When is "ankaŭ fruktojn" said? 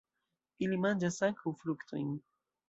1.29-2.11